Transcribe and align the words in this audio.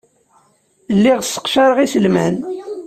Lliɣ 0.95 1.19
sseqcareɣ 1.23 1.77
iselman. 1.85 2.35